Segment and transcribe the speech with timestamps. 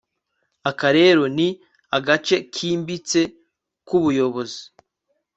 [0.69, 1.47] aka rero, ni
[1.97, 3.21] agace kimbitse
[3.85, 4.61] k'ubuyobozi